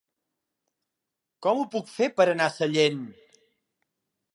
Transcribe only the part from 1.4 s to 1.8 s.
Com ho